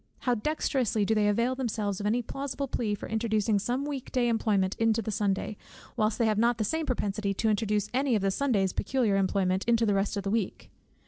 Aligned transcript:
How 0.21 0.33
dexterously 0.33 1.05
do 1.05 1.13
they 1.13 1.27
avail 1.27 1.53
themselves 1.53 1.99
of 1.99 2.07
any 2.07 2.23
plausible 2.23 2.67
plea 2.67 2.95
for 2.95 3.07
introducing 3.07 3.59
some 3.59 3.85
weekday 3.85 4.29
employment 4.29 4.75
into 4.79 4.99
the 4.99 5.11
Sunday, 5.11 5.57
whilst 5.95 6.17
they 6.17 6.25
have 6.25 6.39
not 6.39 6.57
the 6.57 6.63
same 6.63 6.87
propensity 6.87 7.35
to 7.35 7.49
introduce 7.49 7.87
any 7.93 8.15
of 8.15 8.23
the 8.23 8.31
Sunday's 8.31 8.73
peculiar 8.73 9.15
employment 9.15 9.63
into 9.65 9.85
the 9.85 9.93
rest 9.93 10.17
of 10.17 10.23
the 10.23 10.31
week! 10.31 10.71